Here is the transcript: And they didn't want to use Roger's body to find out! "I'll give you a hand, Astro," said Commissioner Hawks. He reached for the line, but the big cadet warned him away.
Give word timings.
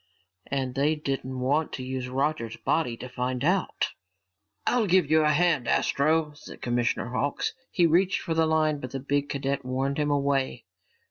And 0.47 0.73
they 0.73 0.95
didn't 0.95 1.41
want 1.41 1.71
to 1.73 1.83
use 1.83 2.09
Roger's 2.09 2.57
body 2.57 2.97
to 2.97 3.07
find 3.07 3.43
out! 3.43 3.89
"I'll 4.65 4.87
give 4.87 5.11
you 5.11 5.21
a 5.21 5.29
hand, 5.29 5.67
Astro," 5.67 6.33
said 6.33 6.59
Commissioner 6.59 7.09
Hawks. 7.11 7.53
He 7.69 7.85
reached 7.85 8.21
for 8.21 8.33
the 8.33 8.47
line, 8.47 8.79
but 8.79 8.89
the 8.93 8.99
big 8.99 9.29
cadet 9.29 9.63
warned 9.63 9.99
him 9.99 10.09
away. 10.09 10.65